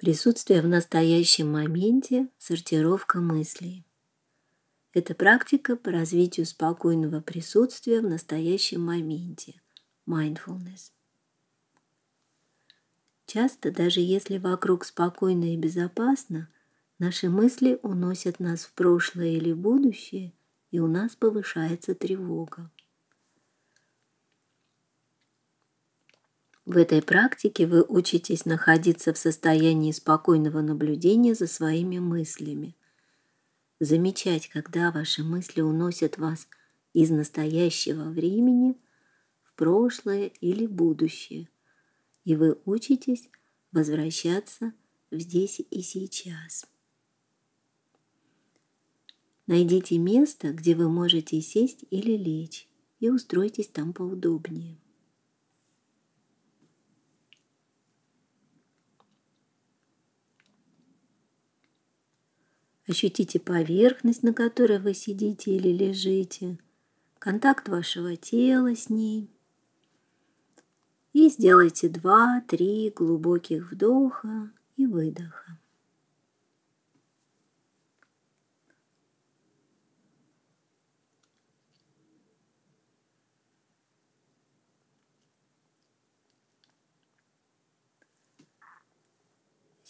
[0.00, 3.84] Присутствие в настоящем моменте– сортировка мыслей.
[4.94, 9.60] Это практика по развитию спокойного присутствия в настоящем моменте–
[10.08, 10.92] mindfulness.
[13.26, 16.48] Часто, даже если вокруг спокойно и безопасно,
[16.98, 20.32] наши мысли уносят нас в прошлое или будущее,
[20.70, 22.70] и у нас повышается тревога.
[26.70, 32.76] В этой практике вы учитесь находиться в состоянии спокойного наблюдения за своими мыслями.
[33.80, 36.46] Замечать, когда ваши мысли уносят вас
[36.92, 38.76] из настоящего времени
[39.42, 41.48] в прошлое или будущее.
[42.24, 43.28] И вы учитесь
[43.72, 44.72] возвращаться
[45.10, 46.66] в здесь и сейчас.
[49.48, 52.68] Найдите место, где вы можете сесть или лечь,
[53.00, 54.78] и устройтесь там поудобнее.
[62.90, 66.58] Ощутите поверхность, на которой вы сидите или лежите,
[67.20, 69.30] контакт вашего тела с ней.
[71.12, 75.59] И сделайте два-три глубоких вдоха и выдоха.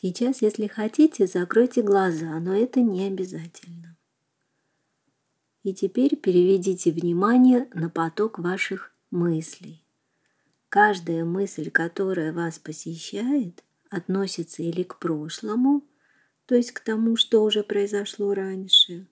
[0.02, 3.98] Сейчас, если хотите, закройте глаза, но это не обязательно.
[5.62, 9.84] И теперь переведите внимание на поток ваших мыслей.
[10.70, 15.84] Каждая мысль, которая вас посещает, относится или к прошлому,
[16.46, 19.06] то есть к тому, что уже произошло раньше,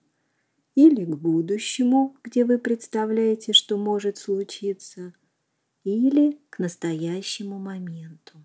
[0.73, 5.13] или к будущему, где вы представляете, что может случиться,
[5.83, 8.43] или к настоящему моменту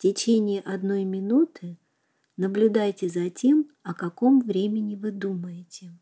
[0.00, 1.76] течение одной минуты
[2.38, 5.92] наблюдайте за тем, о каком времени вы думаете.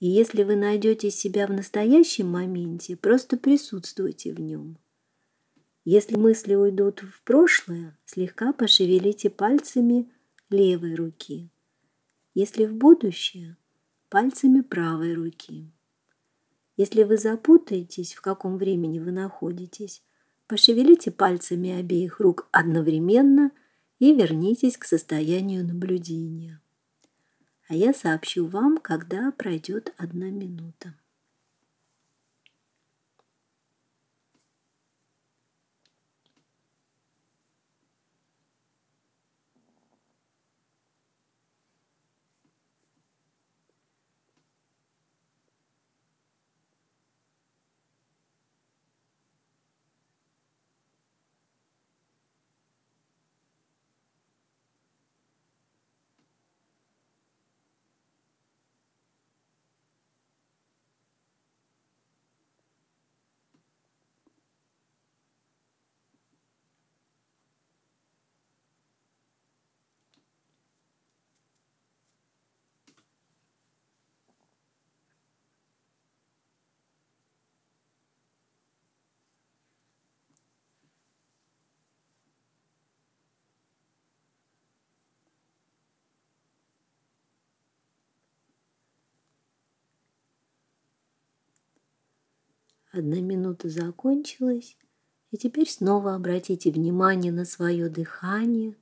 [0.00, 4.76] И если вы найдете себя в настоящем моменте, просто присутствуйте в нем.
[5.84, 10.10] Если мысли уйдут в прошлое, слегка пошевелите пальцами
[10.50, 11.48] левой руки.
[12.34, 13.56] Если в будущее,
[14.08, 15.70] пальцами правой руки.
[16.76, 20.02] Если вы запутаетесь, в каком времени вы находитесь,
[20.46, 23.50] Пошевелите пальцами обеих рук одновременно
[23.98, 26.60] и вернитесь к состоянию наблюдения.
[27.68, 30.94] А я сообщу вам, когда пройдет одна минута.
[92.92, 94.76] Одна минута закончилась,
[95.30, 98.76] и теперь снова обратите внимание на свое дыхание.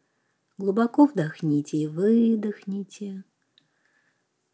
[0.58, 3.24] Глубоко вдохните и выдохните.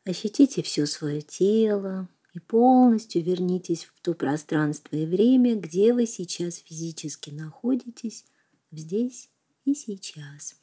[0.04, 6.56] Ощутите все свое тело и полностью вернитесь в то пространство и время, где вы сейчас
[6.56, 8.24] физически находитесь,
[8.70, 9.30] здесь
[9.64, 10.56] и сейчас.